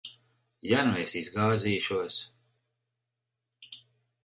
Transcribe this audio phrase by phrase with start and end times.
[0.69, 2.19] Ja nu es izgāzīšos?